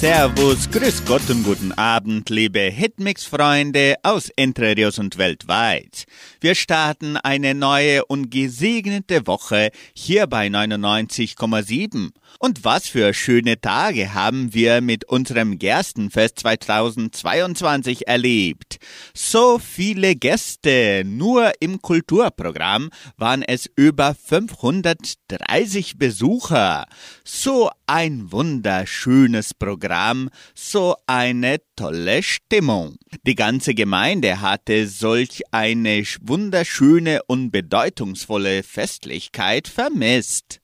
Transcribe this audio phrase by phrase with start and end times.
[0.00, 6.06] Servus, Grüß Gott und guten Abend, liebe Hitmix-Freunde aus Entre Rios und weltweit.
[6.40, 12.12] Wir starten eine neue und gesegnete Woche hier bei 99,7.
[12.38, 18.78] Und was für schöne Tage haben wir mit unserem Gerstenfest 2022 erlebt.
[19.12, 21.02] So viele Gäste.
[21.04, 26.86] Nur im Kulturprogramm waren es über 530 Besucher.
[27.22, 32.94] So ein wunderschönes Programm, so eine tolle Stimmung.
[33.26, 40.60] Die ganze Gemeinde hatte solch eine wunderschöne und bedeutungsvolle Festlichkeit vermisst.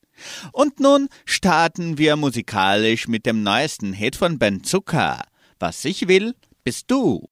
[0.53, 5.21] Und nun starten wir musikalisch mit dem neuesten Hit von Ben Zucker.
[5.59, 7.27] Was ich will, bist du.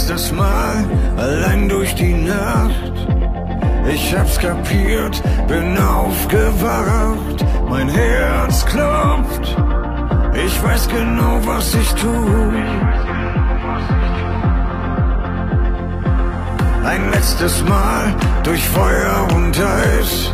[0.00, 0.84] Letztes Mal
[1.18, 2.92] allein durch die Nacht
[3.92, 9.56] ich hab's kapiert, bin aufgewacht, mein Herz klopft.
[10.34, 12.08] Ich weiß genau, was ich tu.
[16.84, 20.32] Ein letztes Mal durch Feuer und Eis.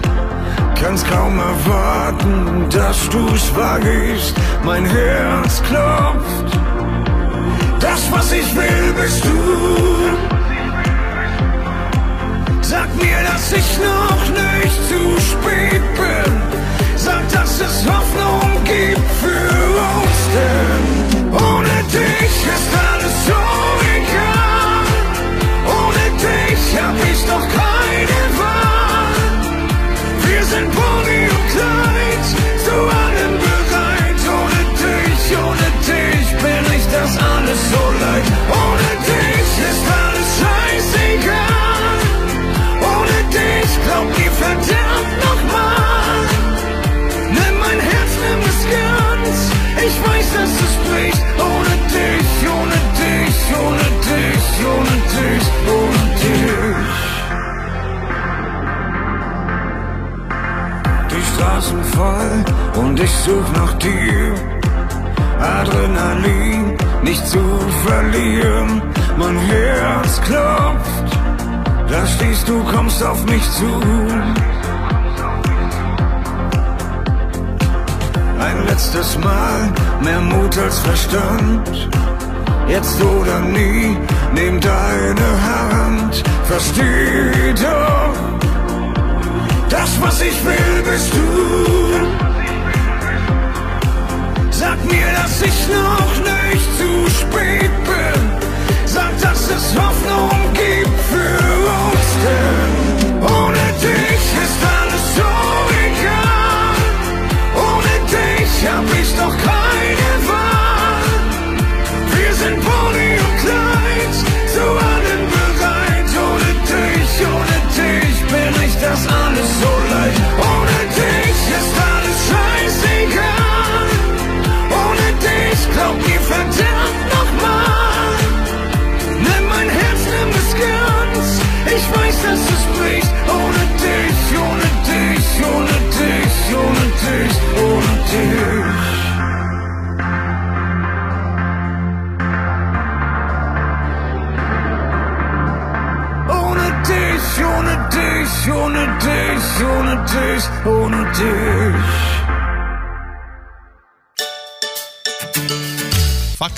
[0.80, 4.34] Kann's kaum erwarten, dass du's wagst.
[4.64, 6.65] Mein Herz klopft.
[7.96, 9.30] Das, was ich will, bist du.
[12.60, 16.15] Sag mir, dass ich noch nicht zu spät bin.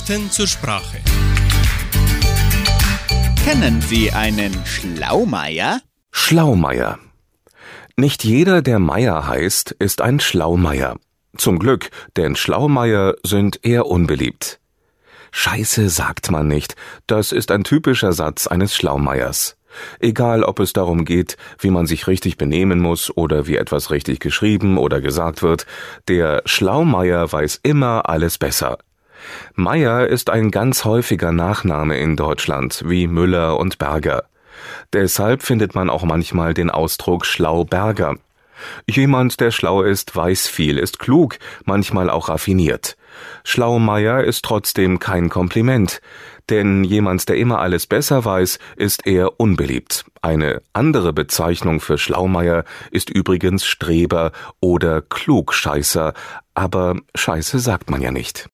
[0.09, 0.97] Fakten zur Sprache.
[3.45, 5.83] Kennen Sie einen Schlaumeier?
[6.11, 6.99] Schlaumeier.
[7.97, 10.97] Nicht jeder, der Meier heißt, ist ein Schlaumeier.
[11.37, 14.61] Zum Glück, denn Schlaumeier sind eher unbeliebt.
[15.31, 16.75] Scheiße sagt man nicht,
[17.07, 19.59] das ist ein typischer Satz eines Schlaumeiers.
[20.01, 24.21] Egal, ob es darum geht, wie man sich richtig benehmen muss oder wie etwas richtig
[24.21, 25.67] geschrieben oder gesagt wird,
[26.09, 28.79] der Schlaumeier weiß immer alles besser.
[29.55, 34.25] Meyer ist ein ganz häufiger Nachname in Deutschland, wie Müller und Berger.
[34.93, 38.17] Deshalb findet man auch manchmal den Ausdruck Schlauberger.
[38.89, 42.97] Jemand, der schlau ist, weiß viel, ist klug, manchmal auch raffiniert.
[43.45, 46.01] Schlaumeier ist trotzdem kein Kompliment,
[46.51, 50.05] denn jemand, der immer alles besser weiß, ist eher unbeliebt.
[50.23, 56.15] Eine andere Bezeichnung für Schlaumeier ist übrigens Streber oder Klugscheißer,
[56.55, 58.49] aber Scheiße sagt man ja nicht.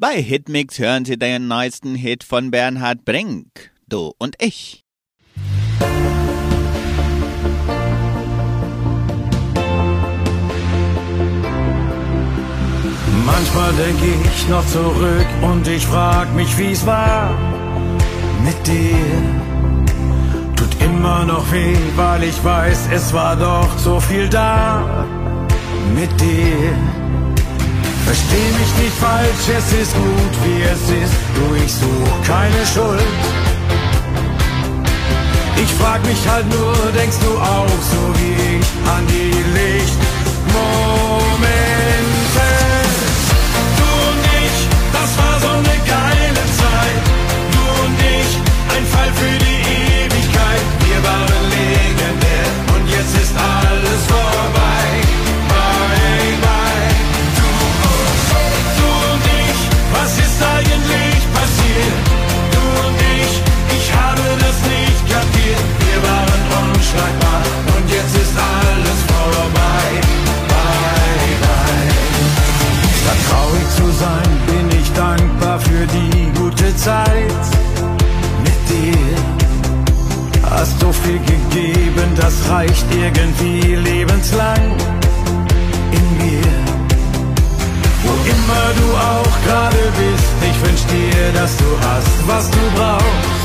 [0.00, 4.84] Bei Hitmix hören Sie den neuesten Hit von Bernhard Brink, Du und ich.
[13.26, 17.36] Manchmal denke ich noch zurück und ich frag mich, wie's war
[18.44, 18.94] mit dir.
[20.54, 25.04] Tut immer noch weh, weil ich weiß, es war doch so viel da
[25.92, 27.07] mit dir.
[28.08, 33.04] Versteh mich nicht falsch, es ist gut, wie es ist, du, ich such keine Schuld.
[35.62, 38.66] Ich frag mich halt nur, denkst du auch so wie ich
[38.96, 40.08] an die Lichtmomente?
[43.78, 44.56] Du und ich,
[44.96, 47.02] das war so eine geile Zeit.
[47.52, 48.30] Du und ich,
[48.74, 49.60] ein Fall für die
[50.00, 50.64] Ewigkeit.
[50.86, 54.27] Wir waren legendär und jetzt ist alles vorbei.
[66.94, 69.84] Und jetzt ist alles vorbei.
[70.48, 71.88] Bye, bye.
[73.00, 73.22] Statt
[73.76, 77.44] zu sein, bin ich dankbar für die gute Zeit
[78.42, 79.16] mit dir.
[80.50, 84.76] Hast so viel gegeben, das reicht irgendwie lebenslang
[85.92, 86.52] in mir.
[88.04, 93.37] Wo immer du auch gerade bist, ich wünsch dir, dass du hast, was du brauchst.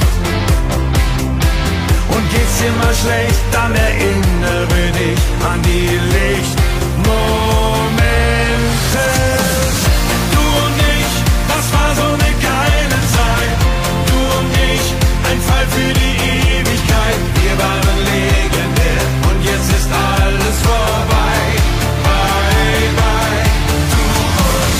[2.33, 6.63] Geht's mal schlecht, dann erinnere dich an die Lichtmomente.
[10.33, 11.13] Du und ich,
[11.51, 13.53] das war so eine geile Zeit.
[14.09, 14.85] Du und ich,
[15.29, 16.15] ein Fall für die
[16.57, 17.19] Ewigkeit.
[17.37, 21.37] Wir waren legendär und jetzt ist alles vorbei.
[22.05, 23.45] Bye, bye.
[23.93, 24.03] Du
[24.57, 24.73] und,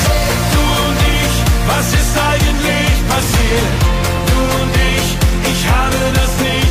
[0.53, 1.33] du und ich,
[1.69, 3.73] was ist eigentlich passiert?
[4.29, 5.07] Du und ich,
[5.51, 6.62] ich habe das nicht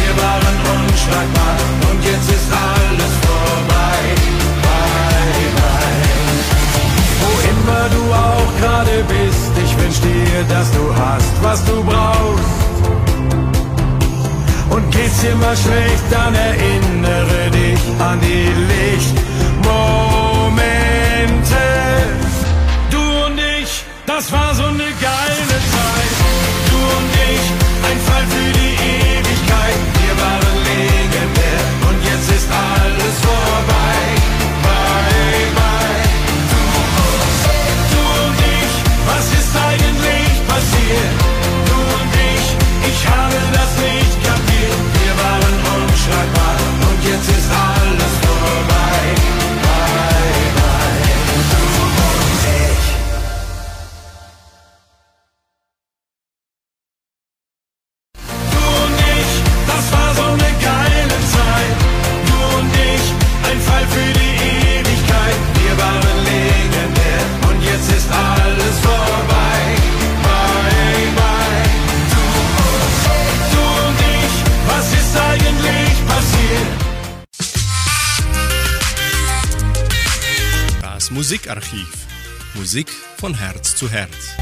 [0.00, 1.56] Wir waren unschlagbar
[1.90, 3.98] und jetzt ist alles vorbei.
[7.20, 12.62] Wo immer du auch gerade bist, ich wünsch dir, dass du hast, was du brauchst.
[14.70, 19.22] Und geht's dir mal schlecht, dann erinnere dich an die Lichtmomente.
[22.90, 26.12] Du und ich, das war so eine geile Zeit.
[26.70, 27.44] Du und ich,
[27.90, 28.21] ein Fall
[30.72, 33.98] waren legendär und jetzt ist alles vorbei.
[34.62, 36.02] Bye, bye.
[36.50, 36.62] Du,
[37.92, 38.74] du und ich,
[39.06, 41.12] was ist eigentlich passiert?
[41.68, 42.46] Du und ich,
[42.90, 44.82] ich habe das nicht kapiert.
[44.98, 46.56] Wir waren unschlagbar
[46.88, 47.71] und jetzt ist alles
[81.72, 82.06] Musikarchiv.
[82.54, 84.36] Musik von Herz zu Herz.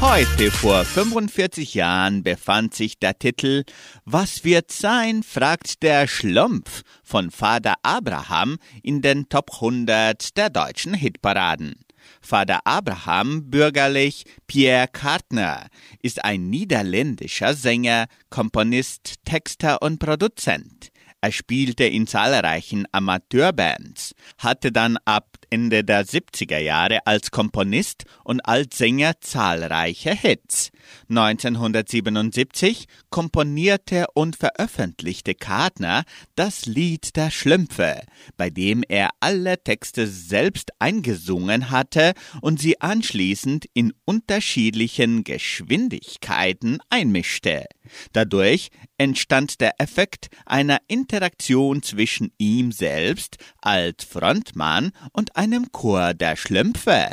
[0.00, 3.64] Heute vor 45 Jahren befand sich der Titel
[4.04, 5.22] Was wird sein?
[5.22, 11.74] fragt der Schlumpf von Vater Abraham in den Top 100 der deutschen Hitparaden.
[12.22, 15.66] Vater Abraham, bürgerlich Pierre Kartner,
[16.00, 20.89] ist ein niederländischer Sänger, Komponist, Texter und Produzent.
[21.22, 28.40] Er spielte in zahlreichen Amateurbands, hatte dann ab Ende der 70er Jahre als Komponist und
[28.46, 30.70] als Sänger zahlreiche Hits.
[31.08, 36.04] 1977 komponierte und veröffentlichte Kartner
[36.36, 38.00] das Lied der Schlümpfe,
[38.36, 47.66] bei dem er alle Texte selbst eingesungen hatte und sie anschließend in unterschiedlichen Geschwindigkeiten einmischte.
[48.12, 56.36] Dadurch entstand der Effekt einer Interaktion zwischen ihm selbst als Frontmann und einem Chor der
[56.36, 57.08] Schlümpfe.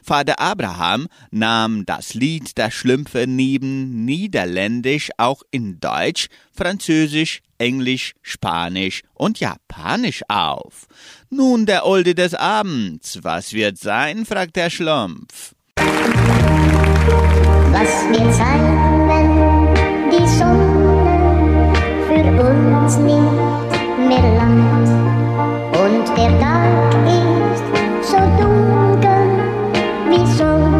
[0.00, 9.02] Vater Abraham nahm das Lied der Schlümpfe neben Niederländisch auch in Deutsch, Französisch, Englisch, Spanisch
[9.12, 10.86] und Japanisch auf.
[11.30, 13.18] Nun der Olde des Abends.
[13.22, 14.24] Was wird sein?
[14.24, 15.54] fragt der Schlumpf.
[17.74, 18.62] Was wird sein,
[19.10, 21.72] wenn die Sonne
[22.06, 24.88] für uns nicht mehr langt
[25.76, 26.53] und der Tag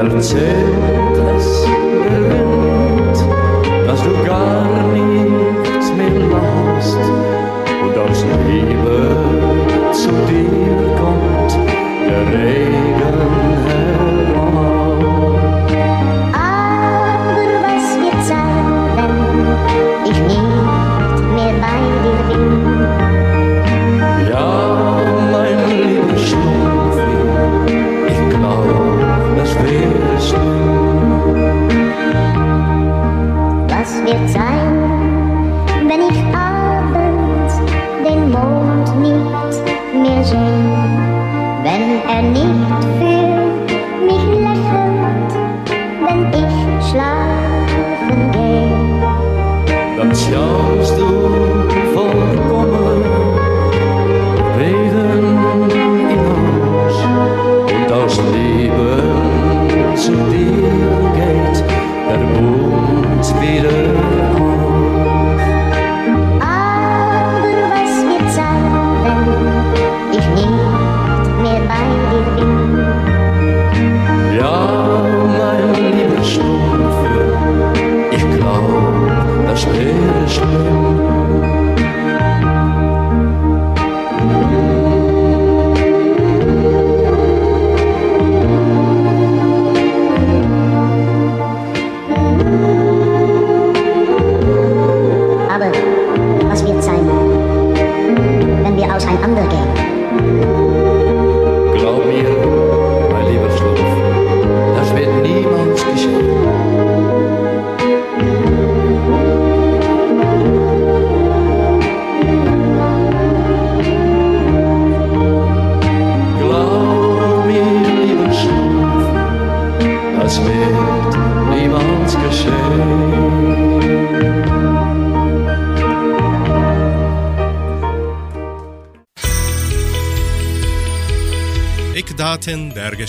[0.00, 1.62] erzählt es
[2.08, 3.16] der Wind,
[3.86, 5.09] dass du gar nichts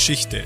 [0.02, 0.44] Geschichte.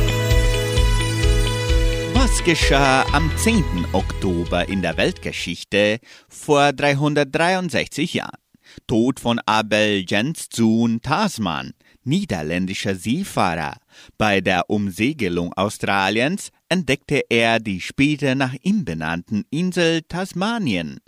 [2.13, 3.63] Was geschah am 10.
[3.93, 8.37] Oktober in der Weltgeschichte vor 363 Jahren?
[8.85, 11.71] Tod von Abel Jenszoon Tasman,
[12.03, 13.77] niederländischer Seefahrer.
[14.17, 20.99] Bei der Umsegelung Australiens entdeckte er die später nach ihm benannten Insel Tasmanien.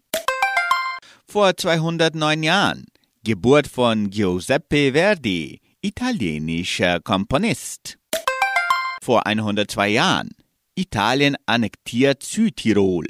[1.28, 2.86] Vor 209 Jahren
[3.26, 7.98] Geburt von Giuseppe Verdi, italienischer Komponist.
[9.08, 10.32] Vor 102 Jahren
[10.76, 13.08] Italien annektiert Südtirol.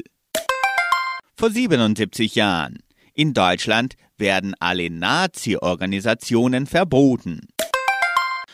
[1.35, 2.83] Vor 77 Jahren
[3.15, 7.47] in Deutschland werden alle Nazi-Organisationen verboten.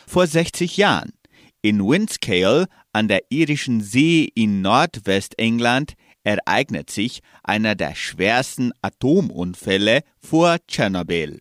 [0.06, 1.12] Vor 60 Jahren
[1.60, 10.56] in Windscale an der irischen See in Nordwestengland ereignet sich einer der schwersten Atomunfälle vor
[10.66, 11.40] Tschernobyl.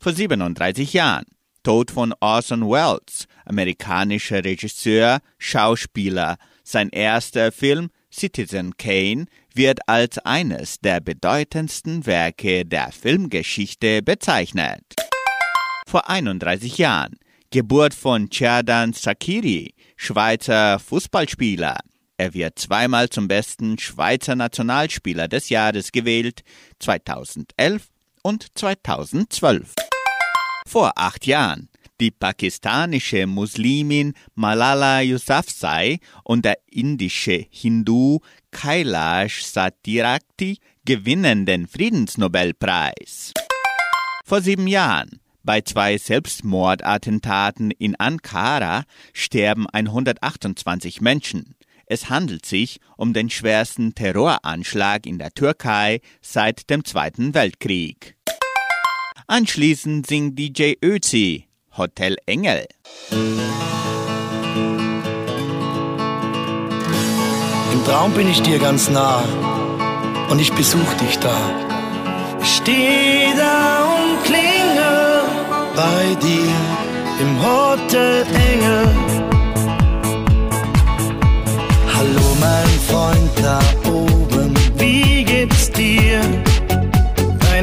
[0.00, 1.24] Vor 37 Jahren
[1.64, 6.36] Tod von Orson Welles, amerikanischer Regisseur, Schauspieler.
[6.62, 14.84] Sein erster Film Citizen Kane wird als eines der bedeutendsten Werke der Filmgeschichte bezeichnet.
[15.86, 17.16] Vor 31 Jahren
[17.50, 21.78] Geburt von Cerdan Sakiri, Schweizer Fußballspieler.
[22.16, 26.42] Er wird zweimal zum besten Schweizer Nationalspieler des Jahres gewählt,
[26.78, 27.88] 2011
[28.22, 29.72] und 2012.
[30.66, 31.68] Vor acht Jahren
[32.00, 38.18] die pakistanische Muslimin Malala Yousafzai und der indische Hindu
[38.50, 43.32] Kailash Satyarthi gewinnen den Friedensnobelpreis.
[44.24, 51.54] Vor sieben Jahren, bei zwei Selbstmordattentaten in Ankara, sterben 128 Menschen.
[51.86, 58.13] Es handelt sich um den schwersten Terroranschlag in der Türkei seit dem Zweiten Weltkrieg.
[59.26, 62.66] Anschließend singt DJ Özi Hotel Engel.
[67.72, 69.24] Im Traum bin ich dir ganz nah
[70.28, 71.34] und ich besuch dich da.
[72.42, 75.22] Ich steh da und klingel
[75.74, 76.52] bei dir
[77.22, 78.88] im Hotel Engel.
[81.94, 83.58] Hallo mein Freund da
[83.90, 86.20] oben, wie geht's dir?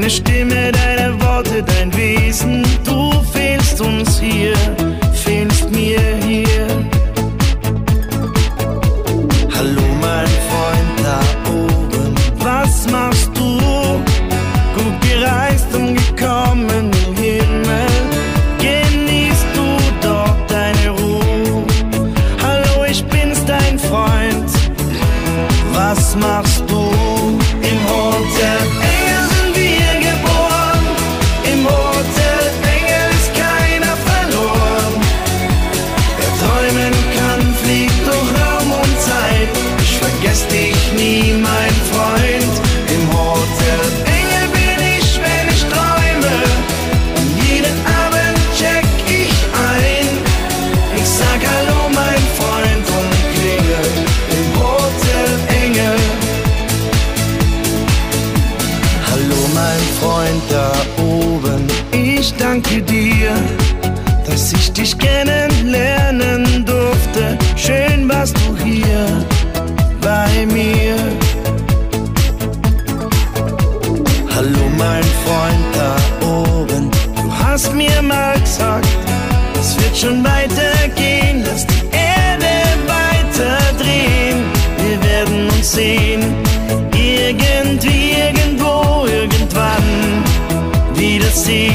[0.01, 4.55] Deine Stimme, deine Worte, dein Wesen, du fehlst uns hier,
[91.32, 91.71] see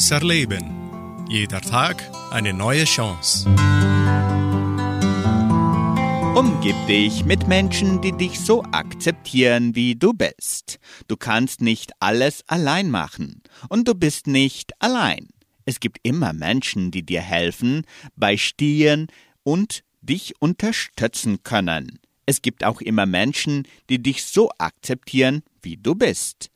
[0.00, 1.26] besser leben.
[1.28, 3.46] Jeder Tag eine neue Chance.
[6.34, 10.78] Umgib dich mit Menschen, die dich so akzeptieren, wie du bist.
[11.06, 15.28] Du kannst nicht alles allein machen und du bist nicht allein.
[15.66, 17.82] Es gibt immer Menschen, die dir helfen,
[18.16, 19.08] beistehen
[19.42, 21.98] und dich unterstützen können.
[22.24, 26.48] Es gibt auch immer Menschen, die dich so akzeptieren, wie du bist,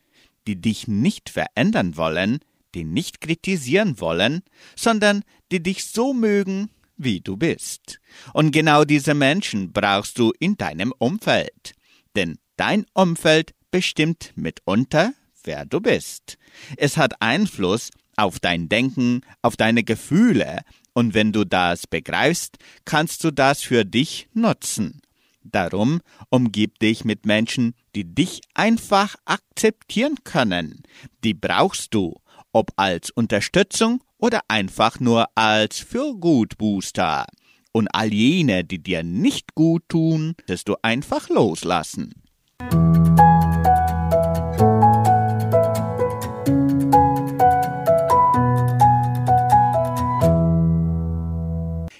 [0.46, 2.38] die dich nicht verändern wollen,
[2.74, 4.42] die nicht kritisieren wollen,
[4.76, 8.00] sondern die dich so mögen, wie du bist.
[8.32, 11.74] Und genau diese Menschen brauchst du in deinem Umfeld.
[12.16, 16.38] Denn dein Umfeld bestimmt mitunter, wer du bist.
[16.76, 23.24] Es hat Einfluss auf dein Denken, auf deine Gefühle, und wenn du das begreifst, kannst
[23.24, 25.02] du das für dich nutzen.
[25.42, 30.84] Darum umgib dich mit Menschen, die dich einfach akzeptieren können.
[31.22, 32.14] Die brauchst du,
[32.54, 37.26] ob als Unterstützung oder einfach nur als Fürgutbooster.
[37.72, 42.14] Und all jene, die dir nicht gut tun, wirst du einfach loslassen.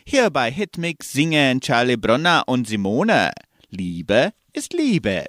[0.07, 3.33] Hier bei Hitmix singen Charlie Brunner und Simone.
[3.71, 5.25] Liebe ist Liebe.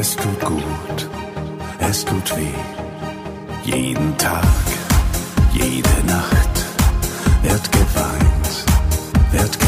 [0.00, 1.08] Es tut gut,
[1.80, 2.54] es tut weh.
[3.64, 4.44] Jeden Tag,
[5.52, 6.64] jede Nacht
[7.42, 8.64] wird geweint,
[9.32, 9.67] wird gelacht.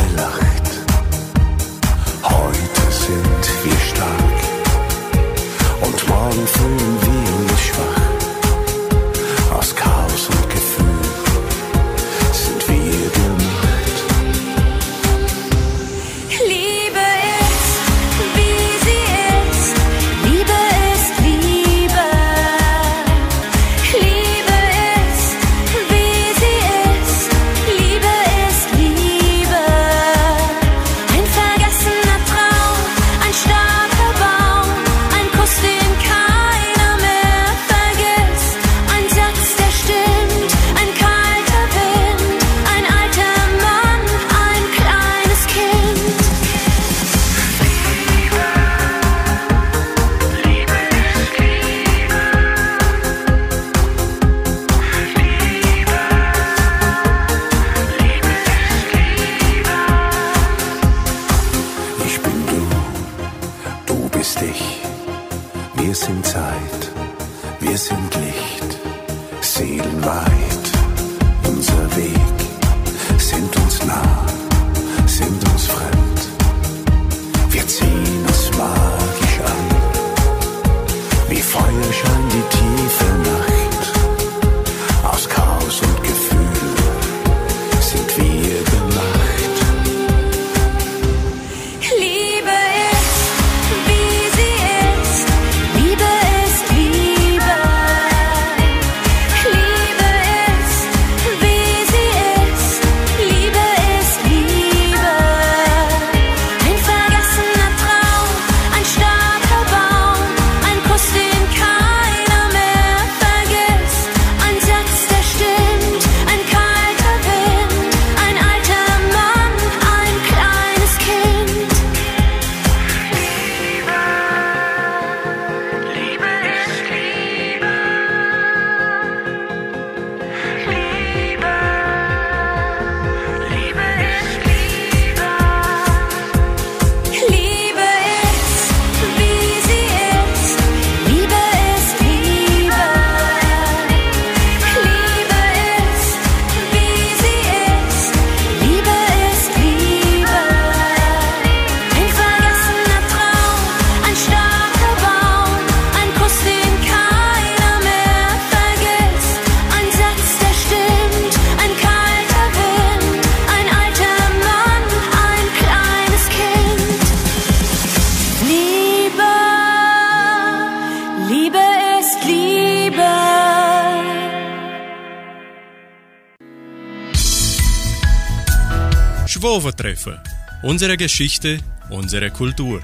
[180.63, 182.83] Unsere Geschichte, unsere Kultur.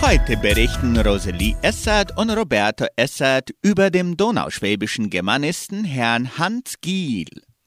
[0.00, 7.26] Heute berichten Rosalie Essert und Roberto Essert über den donauschwäbischen Germanisten Herrn Hans Giel.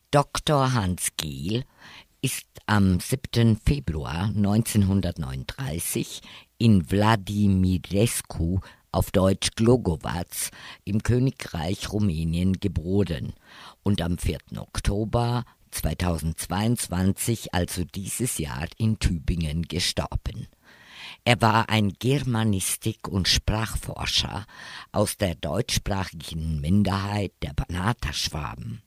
[0.09, 0.73] Dr.
[0.73, 1.63] Hans Giel
[2.23, 3.59] ist am 7.
[3.63, 6.21] Februar 1939
[6.57, 10.49] in Wladimirescu, auf Deutsch Glogovac,
[10.85, 13.33] im Königreich Rumänien geboren
[13.83, 14.39] und am 4.
[14.57, 15.43] Oktober
[15.75, 20.47] 2022, also dieses Jahr, in Tübingen gestorben.
[21.23, 24.45] Er war ein Germanistik- und Sprachforscher
[24.91, 28.81] aus der deutschsprachigen Minderheit der Banaterschwaben.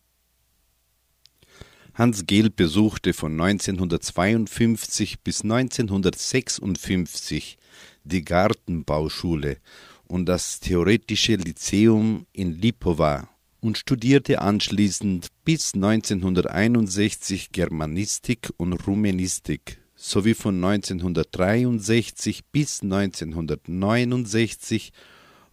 [1.94, 7.58] Hans Gehl besuchte von 1952 bis 1956
[8.04, 9.58] die Gartenbauschule
[10.06, 13.28] und das Theoretische Lyzeum in Lipowa
[13.60, 24.92] und studierte anschließend bis 1961 Germanistik und Rumänistik sowie von 1963 bis 1969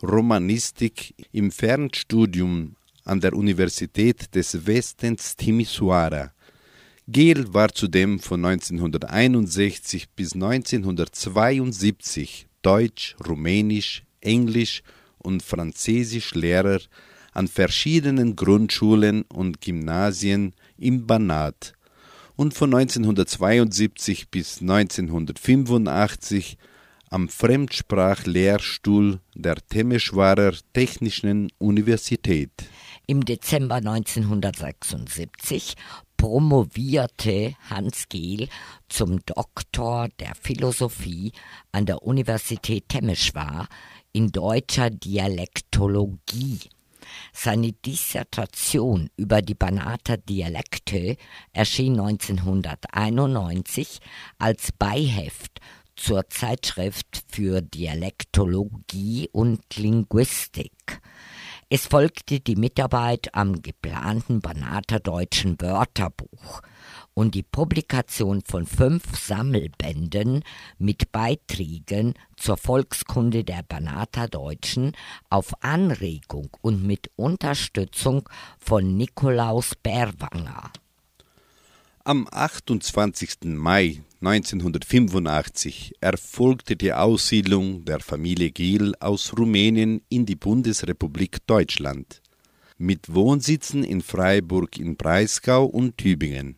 [0.03, 6.31] Romanistik im Fernstudium an der Universität des Westens Timisoara.
[7.07, 14.83] Gel war zudem von 1961 bis 1972 Deutsch, Rumänisch, Englisch
[15.19, 16.79] und Französisch Lehrer
[17.35, 21.73] an verschiedenen Grundschulen und Gymnasien im Banat
[22.35, 26.57] und von 1972 bis 1985
[27.09, 32.51] am Fremdsprachlehrstuhl der Temeshwarer Technischen Universität.
[33.07, 35.75] Im Dezember 1976
[36.17, 38.49] promovierte Hans Gehl
[38.89, 41.31] zum Doktor der Philosophie
[41.71, 43.69] an der Universität Temeshwar
[44.11, 46.59] in deutscher Dialektologie.
[47.33, 51.17] Seine Dissertation über die Banater Dialekte
[51.53, 53.99] erschien 1991
[54.37, 55.59] als Beiheft
[55.95, 61.01] zur Zeitschrift für Dialektologie und Linguistik.
[61.69, 66.61] Es folgte die Mitarbeit am geplanten Banater deutschen Wörterbuch
[67.15, 70.43] und die Publikation von fünf Sammelbänden
[70.77, 74.91] mit Beiträgen zur Volkskunde der Banater Deutschen
[75.29, 80.71] auf Anregung und mit Unterstützung von Nikolaus Berwanger.
[82.03, 83.45] Am 28.
[83.45, 92.21] Mai 1985 erfolgte die Aussiedlung der Familie Giel aus Rumänien in die Bundesrepublik Deutschland
[92.77, 96.57] mit Wohnsitzen in Freiburg im Breisgau und Tübingen.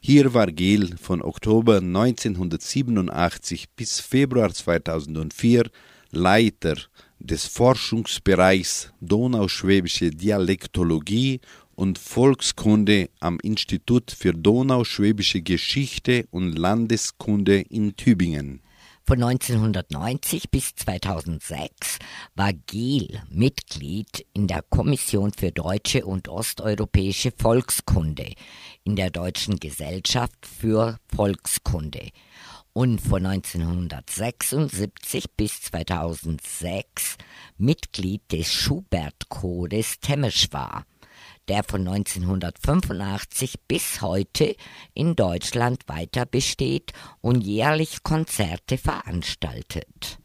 [0.00, 5.70] Hier war Gehl von Oktober 1987 bis Februar 2004
[6.12, 6.76] Leiter
[7.18, 11.40] des Forschungsbereichs Donauschwäbische Dialektologie
[11.74, 18.60] und Volkskunde am Institut für Donauschwäbische Geschichte und Landeskunde in Tübingen.
[19.08, 21.98] Von 1990 bis 2006
[22.34, 28.34] war Gehl Mitglied in der Kommission für deutsche und osteuropäische Volkskunde
[28.84, 32.10] in der Deutschen Gesellschaft für Volkskunde.
[32.74, 37.16] Und von 1976 bis 2006
[37.56, 40.84] Mitglied des Schubert-Chores Temeschwar
[41.48, 44.54] der von 1985 bis heute
[44.94, 50.18] in Deutschland weiter besteht und jährlich Konzerte veranstaltet.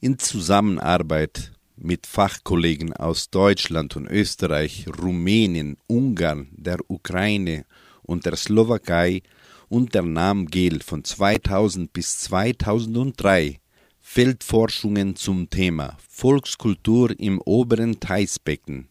[0.00, 7.64] In Zusammenarbeit mit Fachkollegen aus Deutschland und Österreich, Rumänien, Ungarn, der Ukraine
[8.02, 9.22] und der Slowakei
[9.68, 13.60] unternahm Gel von 2000 bis 2003
[14.00, 18.88] Feldforschungen zum Thema Volkskultur im oberen Theisbecken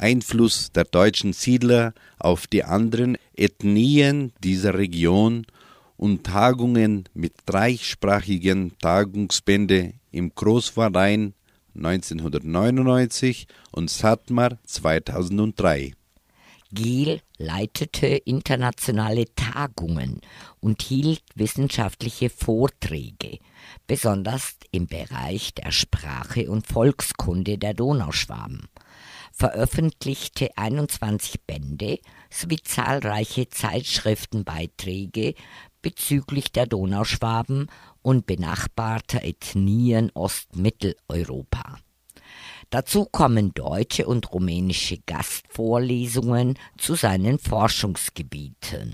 [0.00, 5.46] Einfluss der deutschen Siedler auf die anderen Ethnien dieser Region
[5.96, 11.34] und Tagungen mit dreisprachigen Tagungsbände im Großverein
[11.76, 15.92] 1999 und Satmar 2003.
[16.72, 20.20] Giel leitete internationale Tagungen
[20.60, 23.38] und hielt wissenschaftliche Vorträge,
[23.86, 28.68] besonders im Bereich der Sprache und Volkskunde der Donauschwaben
[29.40, 31.98] veröffentlichte 21 Bände
[32.28, 35.34] sowie zahlreiche Zeitschriftenbeiträge
[35.80, 37.68] bezüglich der Donauschwaben
[38.02, 41.78] und benachbarter Ethnien Ostmitteleuropa.
[42.68, 48.92] Dazu kommen deutsche und rumänische Gastvorlesungen zu seinen Forschungsgebieten.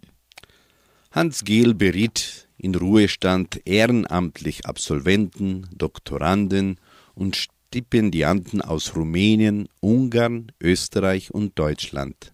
[1.11, 6.79] Hans Gehl beriet in Ruhestand ehrenamtlich Absolventen, Doktoranden
[7.17, 7.35] und
[7.69, 12.33] Stipendianten aus Rumänien, Ungarn, Österreich und Deutschland.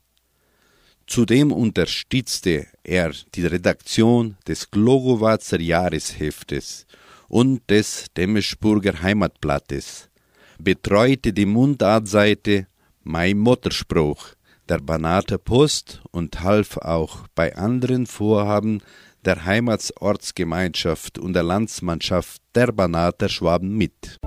[1.07, 6.87] Zudem unterstützte er die Redaktion des Glogowatzer Jahresheftes
[7.29, 10.11] und des Demeschburger Heimatblattes,
[10.59, 12.69] betreute die Mundartseite
[13.03, 14.35] Mein Mutterspruch
[14.69, 18.81] der Banater Post und half auch bei anderen Vorhaben
[19.25, 24.21] der Heimatsortsgemeinschaft und der Landsmannschaft der Banater Schwaben mit.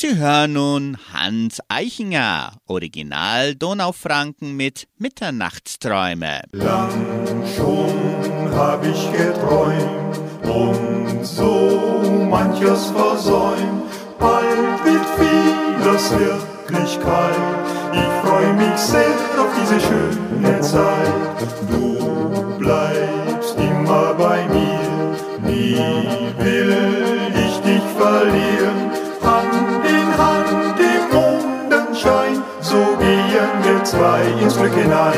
[0.00, 6.40] Sie hören nun Hans Eichinger, Original Donaufranken mit Mitternachtsträume.
[6.52, 13.82] Lang schon hab ich geträumt und so manches versäumt.
[14.18, 17.36] Bald wird vieles Wirklichkeit.
[17.92, 21.12] Ich freu mich sehr auf diese schöne Zeit.
[21.70, 25.76] Du bleibst immer bei mir, nie
[26.38, 26.74] will
[27.34, 28.49] ich dich verlieren.
[34.00, 35.12] frei ins Glück hinein.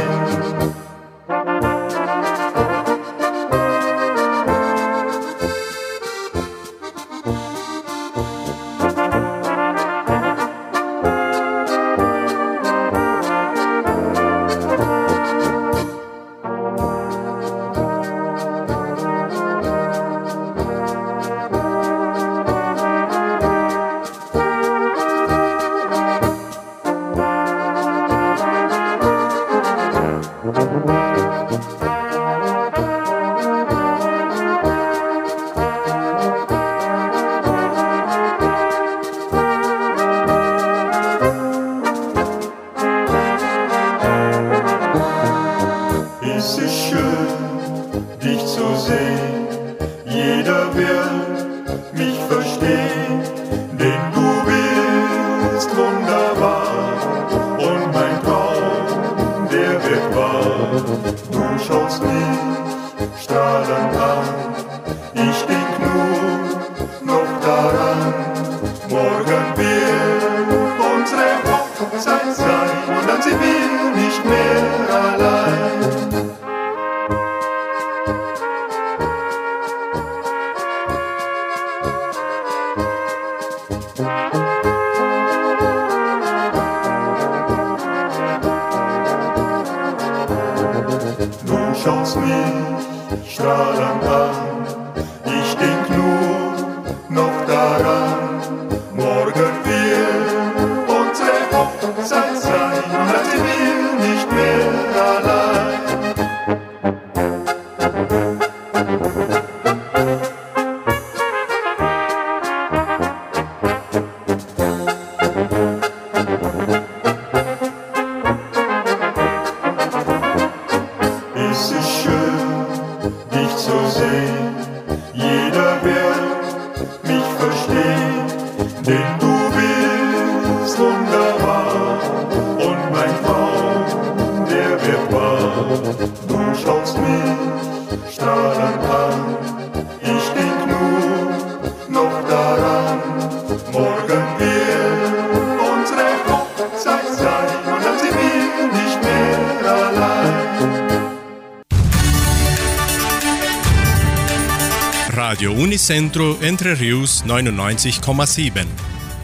[155.42, 158.64] Radio Unicentro Entre Rius 99,7.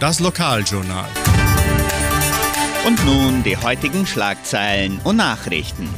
[0.00, 1.09] Das Lokaljournal.
[2.85, 5.88] Und nun die heutigen Schlagzeilen und Nachrichten.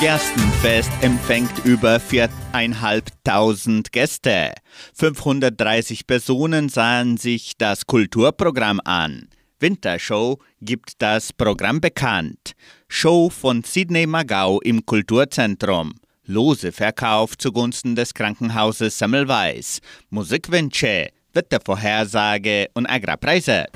[0.00, 4.54] Gerstenfest empfängt über 4.500 Gäste.
[4.94, 9.28] 530 Personen sahen sich das Kulturprogramm an.
[9.60, 12.52] Wintershow gibt das Programm bekannt.
[12.88, 15.92] Show von Sidney Magau im Kulturzentrum.
[16.24, 19.80] Lose Verkauf zugunsten des Krankenhauses Semmelweis.
[20.08, 23.66] Musikwünsche, Wettervorhersage und Agrarpreise.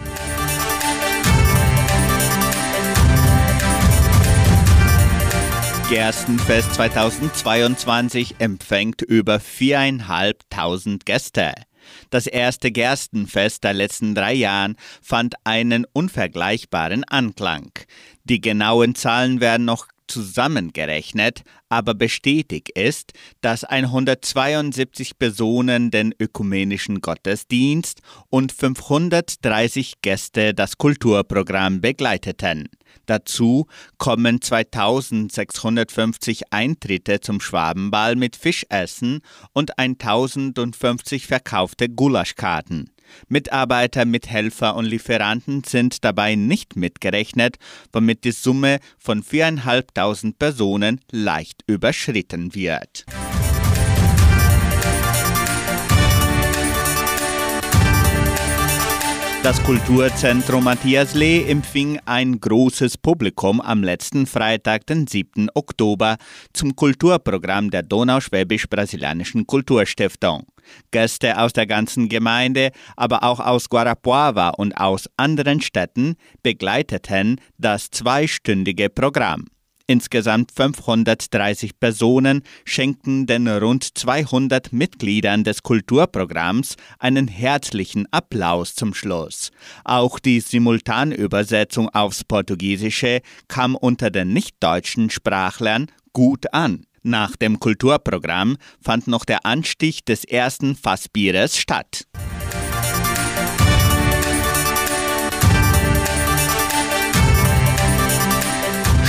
[5.91, 11.53] Gerstenfest 2022 empfängt über 4.500 Gäste.
[12.15, 17.73] Das erste Gerstenfest der letzten drei Jahren fand einen unvergleichbaren Anklang.
[18.23, 28.01] Die genauen Zahlen werden noch zusammengerechnet, aber bestätigt ist, dass 172 Personen den ökumenischen Gottesdienst
[28.31, 32.69] und 530 Gäste das Kulturprogramm begleiteten.
[33.07, 33.67] Dazu
[33.99, 39.21] kommen 2650 Eintritte zum Schwabenball mit Fischessen
[39.53, 42.91] und 1050 verkaufte Gulaschkarten.
[43.29, 47.57] Mitarbeiter, Mithelfer und Lieferanten sind dabei nicht mitgerechnet,
[47.93, 53.05] womit die Summe von 4.500 Personen leicht überschritten wird.
[59.45, 65.49] Das Kulturzentrum Matthias Lee empfing ein großes Publikum am letzten Freitag, den 7.
[65.53, 66.17] Oktober,
[66.55, 70.47] zum Kulturprogramm der Donauschwäbisch-Brasilianischen Kulturstiftung.
[70.93, 77.91] Gäste aus der ganzen Gemeinde, aber auch aus Guarapuava und aus anderen Städten begleiteten das
[77.91, 79.45] zweistündige Programm.
[79.87, 89.51] Insgesamt 530 Personen schenkten den rund 200 Mitgliedern des Kulturprogramms einen herzlichen Applaus zum Schluss.
[89.85, 96.87] Auch die Simultanübersetzung aufs Portugiesische kam unter den nicht-deutschen Sprachlern gut an.
[97.03, 102.07] Nach dem Kulturprogramm fand noch der Anstich des ersten Fassbieres statt.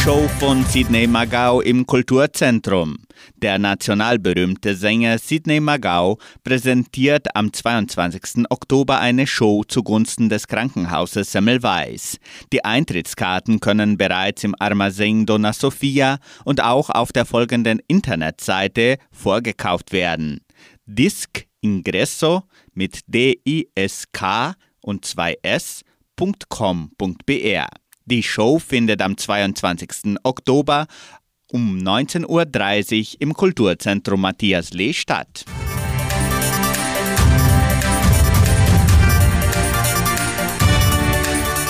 [0.06, 2.99] Show von Sidney Magau im Kulturzentrum.
[3.38, 8.45] Der national berühmte Sänger Sidney Magau präsentiert am 22.
[8.51, 12.20] Oktober eine Show zugunsten des Krankenhauses Semmelweis.
[12.53, 19.91] Die Eintrittskarten können bereits im Armazém Dona Sofia und auch auf der folgenden Internetseite vorgekauft
[19.91, 20.41] werden.
[20.86, 22.43] Disc Ingresso
[22.76, 25.86] mit D-I-S-K und 2s.com.br.
[28.08, 30.18] Die Show findet am 22.
[30.24, 30.86] Oktober
[31.51, 35.45] um 19.30 Uhr im Kulturzentrum Matthias Lee statt.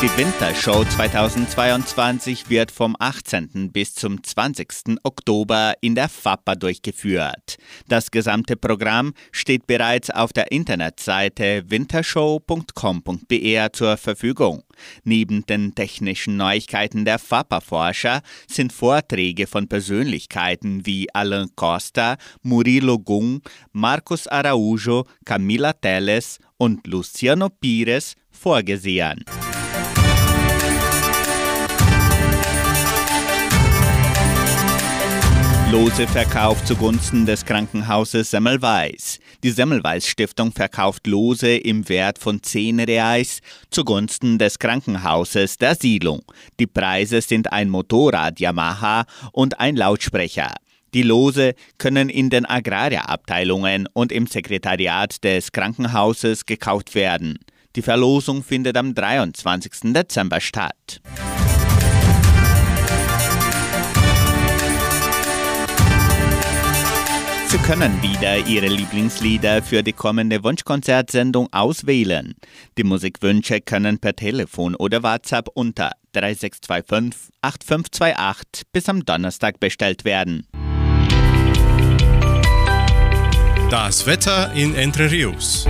[0.06, 3.72] Die Wintershow 2022 wird vom 18.
[3.72, 5.00] bis zum 20.
[5.02, 7.58] Oktober in der FAPA durchgeführt.
[7.88, 14.62] Das gesamte Programm steht bereits auf der Internetseite wintershow.com.br zur Verfügung.
[15.04, 23.42] Neben den technischen Neuigkeiten der FAPA-Forscher sind Vorträge von Persönlichkeiten wie Alain Costa, Murilo Gung,
[23.72, 29.26] Marcos Araújo, Camila Teles und Luciano Pires vorgesehen.
[35.76, 39.20] Lose Verkauf zugunsten des Krankenhauses Semmelweis.
[39.44, 46.22] Die Semmelweis Stiftung verkauft Lose im Wert von 10 Reais zugunsten des Krankenhauses der Siedlung.
[46.62, 49.04] Die Preise sind ein Motorrad Yamaha
[49.34, 50.54] und ein Lautsprecher.
[50.94, 57.38] Die Lose können in den Agrarabteilungen und im Sekretariat des Krankenhauses gekauft werden.
[57.76, 59.92] Die Verlosung findet am 23.
[59.94, 61.02] Dezember statt.
[67.48, 72.36] Sie können wieder Ihre Lieblingslieder für die kommende Wunschkonzertsendung auswählen.
[72.78, 80.48] Die Musikwünsche können per Telefon oder WhatsApp unter 3625 8528 bis am Donnerstag bestellt werden.
[83.70, 85.68] Das Wetter in Entre Rios.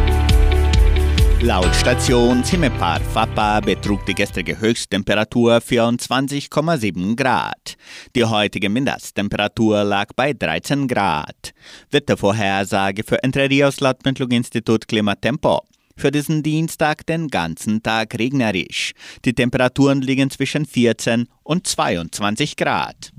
[1.46, 7.76] Laut Station Cimepar Fapa betrug die gestrige Höchsttemperatur 24,7 Grad.
[8.16, 11.54] Die heutige Mindesttemperatur lag bei 13 Grad.
[11.91, 15.62] Wettervorhersage für Entre Rios laut Metlog-Institut Klimatempo.
[15.96, 18.93] Für diesen Dienstag den ganzen Tag regnerisch.
[19.24, 23.12] Die Temperaturen liegen zwischen 14 und 22 Grad.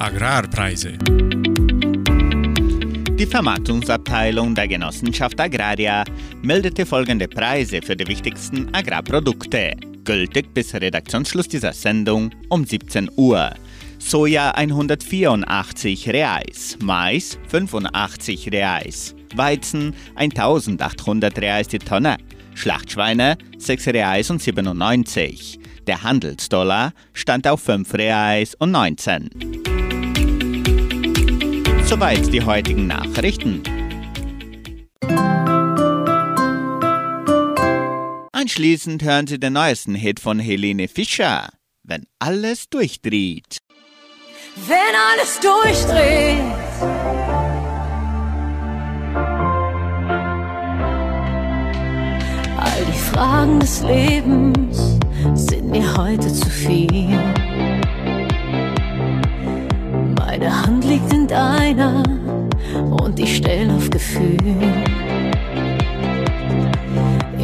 [0.00, 0.98] Agrarpreise.
[3.20, 6.04] Die Vermarktungsabteilung der Genossenschaft Agraria
[6.40, 13.52] meldete folgende Preise für die wichtigsten Agrarprodukte, gültig bis Redaktionsschluss dieser Sendung um 17 Uhr.
[13.98, 22.16] Soja 184 Reais, Mais 85 Reais, Weizen 1800 Reais die Tonne,
[22.54, 25.60] Schlachtschweine 6 Reais und 97.
[25.86, 29.69] Der Handelsdollar stand auf 5 Reais und 19.
[31.90, 33.64] Soweit die heutigen Nachrichten.
[38.30, 41.48] Anschließend hören Sie den neuesten Hit von Helene Fischer,
[41.82, 43.58] wenn alles durchdreht.
[44.68, 46.38] wenn alles durchdreht.
[52.56, 54.96] All die Fragen des Lebens
[55.34, 57.49] sind mir heute zu viel.
[60.40, 62.02] Meine Hand liegt in deiner
[62.72, 64.38] und ich stell auf Gefühl.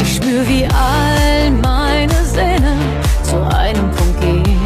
[0.01, 2.74] Ich spür, wie all meine Sinne
[3.22, 4.61] zu einem Punkt gehen.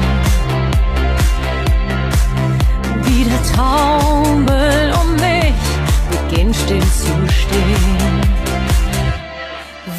[3.03, 8.21] Wie der Taumel um mich beginnt still zu stehen.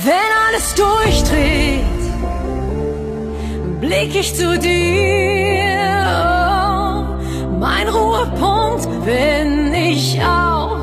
[0.05, 1.84] Wenn alles durchdreht,
[3.82, 5.70] blick ich zu dir.
[8.22, 10.78] Ruhepunkt bin ich auch,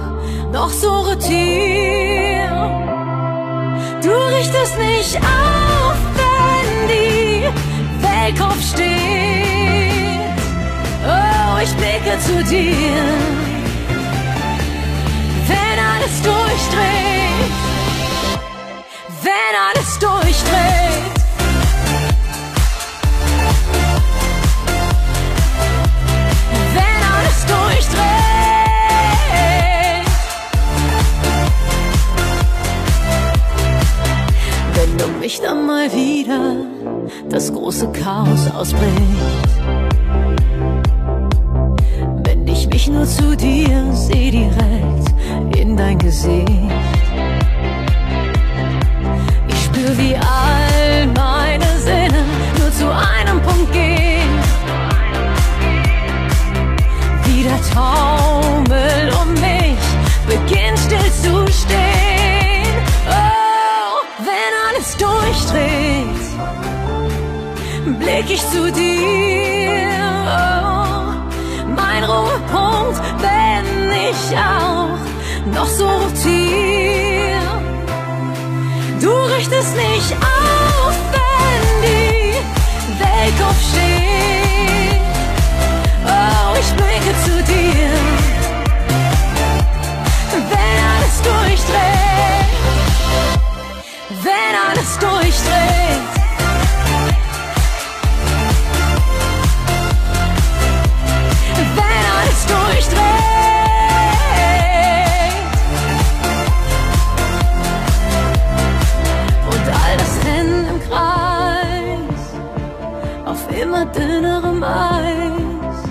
[0.52, 2.48] doch so rotier.
[4.02, 7.44] Du richtest nicht auf, wenn die
[8.02, 8.88] Welt Kopf steht.
[11.06, 13.04] Oh, ich blicke zu dir.
[15.46, 17.52] Wenn alles durchdreht,
[19.22, 20.27] wenn alles durchdreht.
[35.28, 36.56] Mich dann mal wieder
[37.28, 38.88] das große Chaos ausbricht.
[42.24, 46.48] Wenn ich mich nur zu dir seh direkt in dein Gesicht.
[49.48, 52.24] Ich spür, wie all meine Sinne
[52.58, 54.30] nur zu einem Punkt gehen.
[57.24, 59.76] Wie der Taumel um mich
[60.26, 62.07] beginnt still zu stehen.
[68.08, 69.90] Blick ich zu dir.
[70.40, 71.12] Oh,
[71.80, 74.98] mein Ruhepunkt bin ich auch
[75.54, 77.40] noch so rotier.
[79.00, 82.34] Du richtest nicht auf, wenn die
[83.04, 85.00] Welt aufsteht.
[86.06, 87.90] Oh, ich blicke zu dir.
[90.52, 92.48] Wenn alles durchdreht,
[94.24, 94.77] wenn alles
[113.78, 115.82] immer dünnerem Eis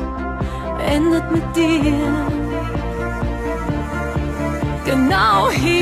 [0.94, 2.28] endet mit dir.
[4.86, 5.77] Genau hier,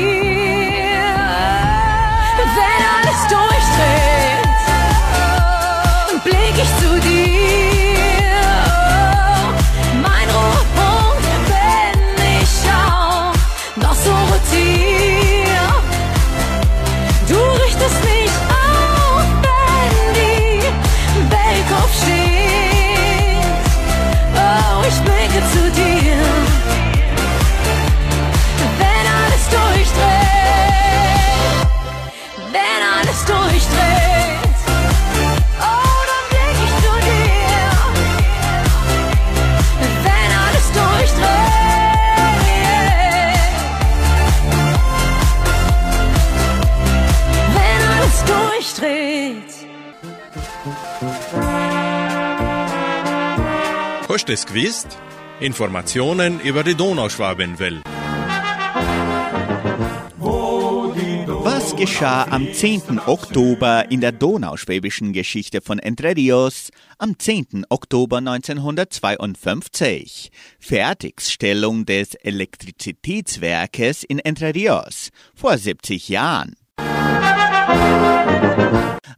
[54.26, 54.98] Hast es gewusst?
[55.38, 57.82] Informationen über die Donauschwabenwelle.
[61.44, 62.98] Was geschah am 10.
[63.06, 67.66] Oktober in der donauschwäbischen Geschichte von Entre Rios am 10.
[67.68, 70.32] Oktober 1952?
[70.58, 76.56] Fertigstellung des Elektrizitätswerkes in Entre Rios vor 70 Jahren.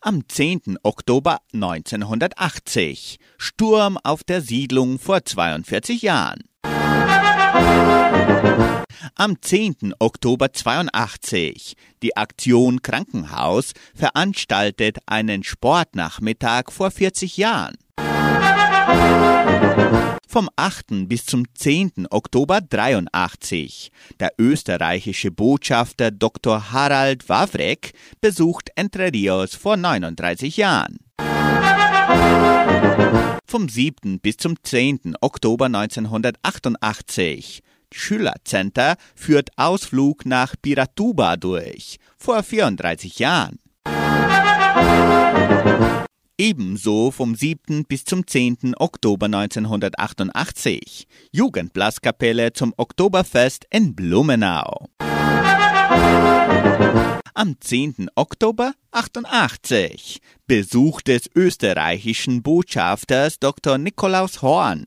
[0.01, 0.79] Am 10.
[0.83, 6.41] Oktober 1980 Sturm auf der Siedlung vor 42 Jahren.
[9.15, 9.95] Am 10.
[9.99, 17.77] Oktober 82 die Aktion Krankenhaus veranstaltet einen Sportnachmittag vor 40 Jahren.
[20.31, 21.09] Vom 8.
[21.09, 22.09] bis zum 10.
[22.11, 26.71] Oktober 83 der österreichische Botschafter Dr.
[26.71, 30.99] Harald Wawrek besucht Entre Rios vor 39 Jahren.
[33.47, 34.21] Vom 7.
[34.21, 35.15] bis zum 10.
[35.23, 43.61] Oktober 1988 Schülercenter führt Ausflug nach Piratuba durch, vor 34 Jahren.
[46.41, 47.85] Ebenso vom 7.
[47.85, 48.75] bis zum 10.
[48.79, 54.87] Oktober 1988 Jugendblaskapelle zum Oktoberfest in Blumenau.
[57.35, 58.11] Am 10.
[58.15, 63.77] Oktober 88 Besuch des österreichischen Botschafters Dr.
[63.77, 64.85] Nikolaus Horn.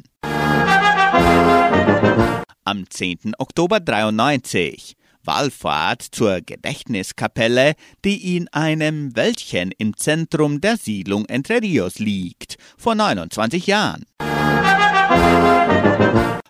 [2.64, 3.34] Am 10.
[3.38, 12.00] Oktober 93 Wallfahrt zur Gedächtniskapelle, die in einem Wäldchen im Zentrum der Siedlung Entre Rios
[12.00, 14.06] liegt, vor 29 Jahren.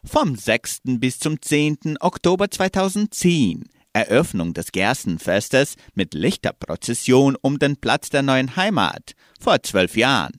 [0.03, 0.81] Vom 6.
[0.99, 1.97] bis zum 10.
[1.99, 3.63] Oktober 2010
[3.93, 10.31] Eröffnung des Gerstenfestes mit Lichterprozession um den Platz der neuen Heimat vor zwölf Jahren.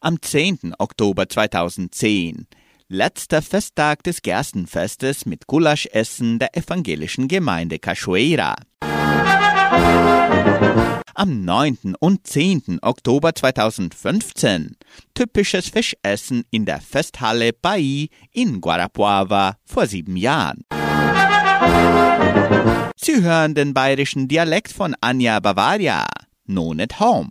[0.00, 0.74] Am 10.
[0.78, 2.46] Oktober 2010
[2.88, 8.54] letzter Festtag des Gerstenfestes mit Gulaschessen der evangelischen Gemeinde Cachoeira.
[11.14, 11.94] Am 9.
[11.98, 12.78] und 10.
[12.82, 14.76] Oktober 2015
[15.14, 20.62] typisches Fischessen in der Festhalle Bai in Guarapuava vor sieben Jahren.
[22.96, 26.06] Sie hören den bayerischen Dialekt von Anja Bavaria,
[26.46, 27.30] Known at Home.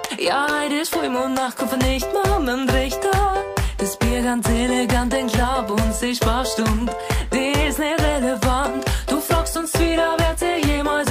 [0.23, 3.43] Ja, heute ist Vollmond, Nacht kommt nicht mehr mit Richter.
[3.79, 6.91] Das Bier ganz elegant, den Club und sich Sparstund.
[7.33, 8.85] Die ist nicht relevant.
[9.07, 11.10] Du fragst uns wieder, wer sie jemals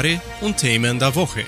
[0.00, 1.44] Kommentare und Themen der Woche.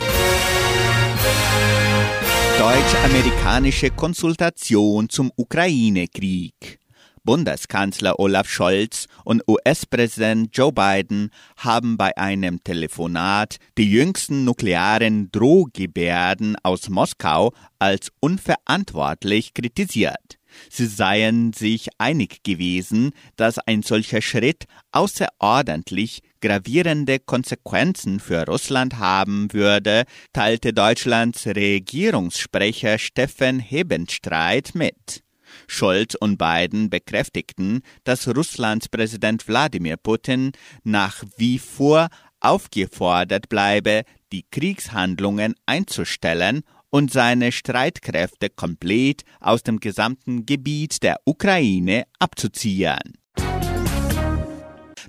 [2.59, 6.79] Deutsch-amerikanische Konsultation zum Ukraine-Krieg.
[7.25, 16.57] Bundeskanzler Olaf Scholz und US-Präsident Joe Biden haben bei einem Telefonat die jüngsten nuklearen Drohgebärden
[16.63, 20.42] aus Moskau als unverantwortlich kritisiert.
[20.75, 29.53] Sie seien sich einig gewesen, dass ein solcher Schritt außerordentlich gravierende Konsequenzen für Russland haben
[29.53, 35.23] würde, teilte Deutschlands Regierungssprecher Steffen Hebenstreit mit.
[35.67, 40.53] Scholz und Biden bekräftigten, dass Russlands Präsident Wladimir Putin
[40.85, 42.09] nach wie vor
[42.41, 46.63] aufgefordert bleibe, die Kriegshandlungen einzustellen
[46.93, 53.19] und seine Streitkräfte komplett aus dem gesamten Gebiet der Ukraine abzuziehen.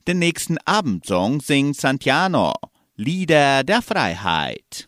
[0.07, 2.53] Den nächsten Abendsong singt Santiano,
[2.95, 4.87] Lieder der Freiheit.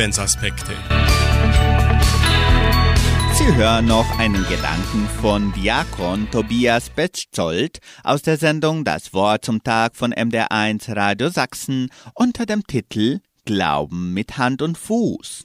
[0.00, 0.72] Lebensaspekte.
[3.34, 9.62] Sie hören noch einen Gedanken von Diakon Tobias Betzold aus der Sendung Das Wort zum
[9.62, 15.44] Tag von MDR1 Radio Sachsen unter dem Titel Glauben mit Hand und Fuß.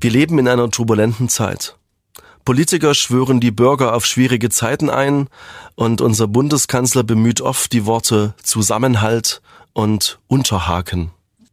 [0.00, 1.76] Wir leben in einer turbulenten Zeit.
[2.46, 5.28] Politiker schwören die Bürger auf schwierige Zeiten ein
[5.74, 9.42] und unser Bundeskanzler bemüht oft die Worte Zusammenhalt
[9.74, 11.10] und Unterhaken.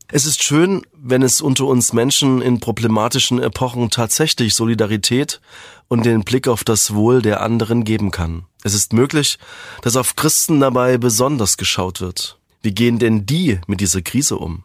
[0.09, 5.41] Es ist schön, wenn es unter uns Menschen in problematischen Epochen tatsächlich Solidarität
[5.89, 8.45] und den Blick auf das Wohl der anderen geben kann.
[8.63, 9.37] Es ist möglich,
[9.81, 12.39] dass auf Christen dabei besonders geschaut wird.
[12.61, 14.63] Wie gehen denn die mit dieser Krise um?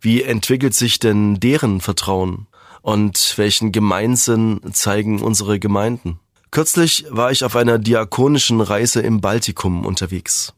[0.00, 2.46] Wie entwickelt sich denn deren Vertrauen?
[2.80, 6.20] Und welchen Gemeinsinn zeigen unsere Gemeinden?
[6.52, 10.54] Kürzlich war ich auf einer diakonischen Reise im Baltikum unterwegs.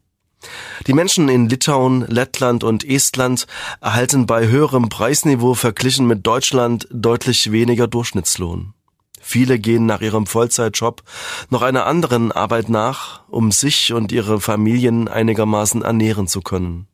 [0.87, 3.47] Die Menschen in Litauen, Lettland und Estland
[3.81, 8.75] erhalten bei höherem Preisniveau verglichen mit Deutschland deutlich weniger Durchschnittslohn.
[9.21, 11.03] Viele gehen nach ihrem Vollzeitjob
[11.51, 16.87] noch einer anderen Arbeit nach, um sich und ihre Familien einigermaßen ernähren zu können.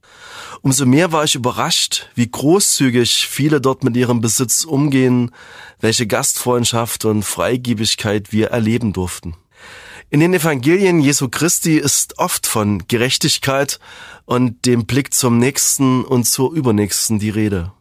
[0.63, 5.31] Umso mehr war ich überrascht, wie großzügig viele dort mit ihrem Besitz umgehen,
[5.81, 9.35] welche Gastfreundschaft und Freigiebigkeit wir erleben durften.
[10.13, 13.81] In den Evangelien Jesu Christi ist oft von Gerechtigkeit
[14.27, 17.73] und dem Blick zum Nächsten und zur Übernächsten die Rede.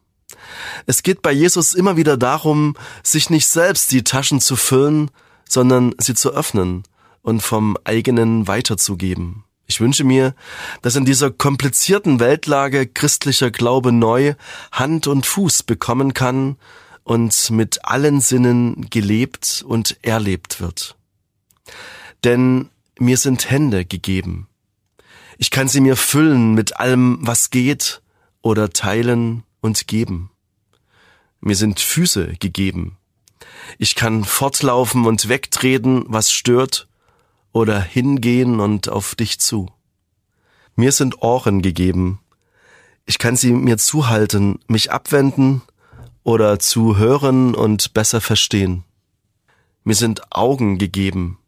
[0.85, 5.11] Es geht bei Jesus immer wieder darum, sich nicht selbst die Taschen zu füllen,
[5.49, 6.83] sondern sie zu öffnen
[7.21, 9.43] und vom eigenen weiterzugeben.
[9.67, 10.33] Ich wünsche mir,
[10.81, 14.35] dass in dieser komplizierten Weltlage christlicher Glaube neu
[14.71, 16.55] Hand und Fuß bekommen kann
[17.03, 20.95] und mit allen Sinnen gelebt und erlebt wird
[22.23, 22.69] denn
[22.99, 24.47] mir sind Hände gegeben.
[25.37, 28.01] Ich kann sie mir füllen mit allem, was geht,
[28.41, 30.31] oder teilen und geben.
[31.39, 32.97] Mir sind Füße gegeben.
[33.77, 36.87] Ich kann fortlaufen und wegtreten, was stört,
[37.51, 39.69] oder hingehen und auf dich zu.
[40.75, 42.19] Mir sind Ohren gegeben.
[43.05, 45.61] Ich kann sie mir zuhalten, mich abwenden
[46.23, 48.83] oder zuhören und besser verstehen.
[49.83, 51.39] Mir sind Augen gegeben.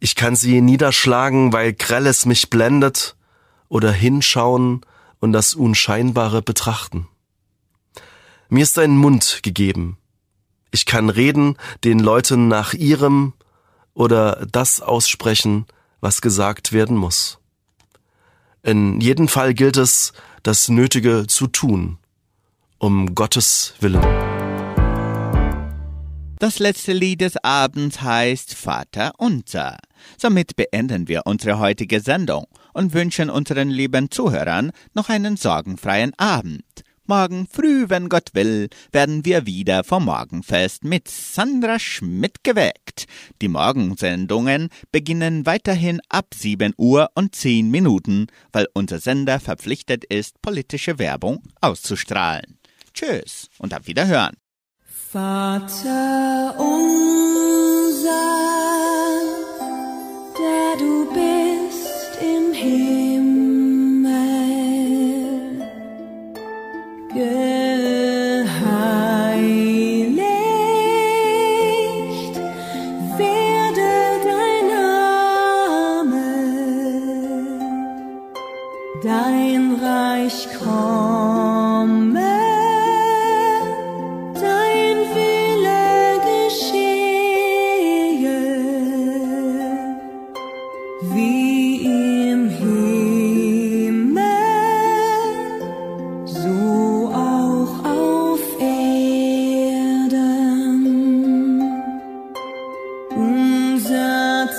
[0.00, 3.16] Ich kann sie niederschlagen, weil Grelles mich blendet,
[3.68, 4.82] oder hinschauen
[5.20, 7.08] und das Unscheinbare betrachten.
[8.48, 9.98] Mir ist ein Mund gegeben.
[10.70, 13.32] Ich kann reden den Leuten nach ihrem
[13.94, 15.66] oder das aussprechen,
[16.00, 17.38] was gesagt werden muss.
[18.62, 21.98] In jedem Fall gilt es, das Nötige zu tun,
[22.78, 24.04] um Gottes Willen.
[26.38, 29.78] Das letzte Lied des Abends heißt Vater unser.
[30.18, 36.64] Somit beenden wir unsere heutige Sendung und wünschen unseren lieben Zuhörern noch einen sorgenfreien Abend.
[37.08, 43.06] Morgen früh, wenn Gott will, werden wir wieder vom Morgenfest mit Sandra Schmidt geweckt.
[43.40, 50.42] Die Morgensendungen beginnen weiterhin ab 7 Uhr und 10 Minuten, weil unser Sender verpflichtet ist,
[50.42, 52.58] politische Werbung auszustrahlen.
[52.92, 54.36] Tschüss und auf Wiederhören.
[54.84, 58.16] Vater unser,
[60.46, 61.25] der du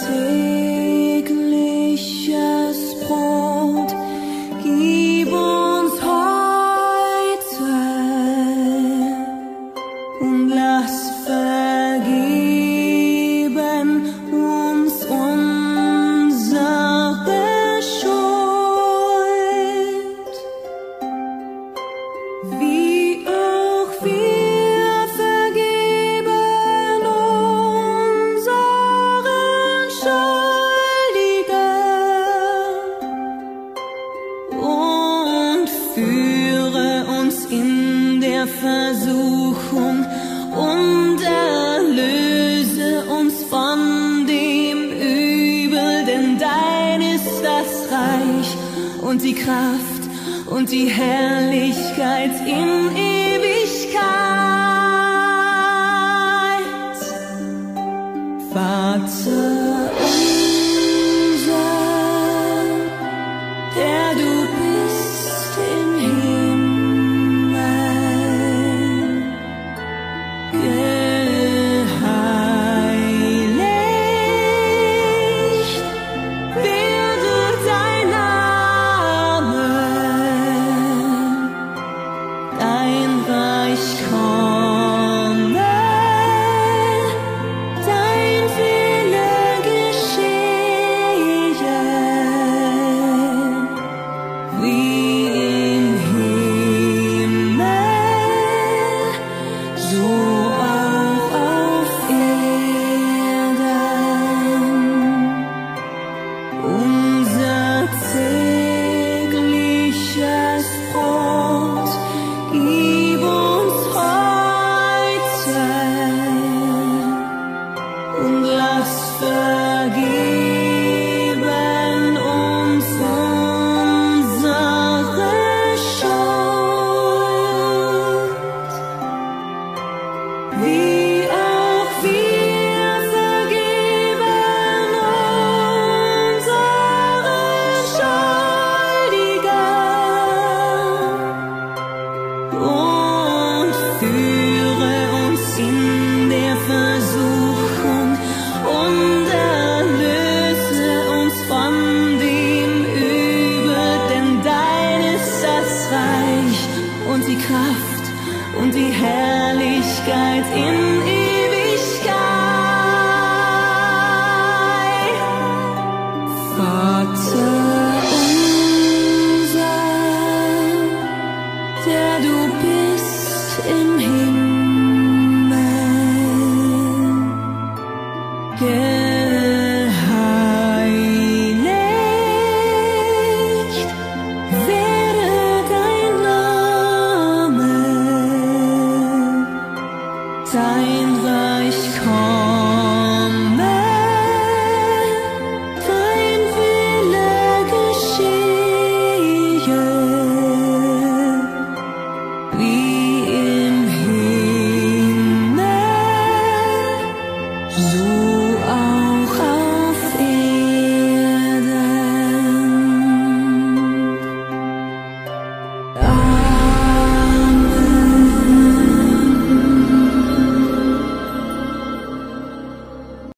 [0.08, 0.47] see.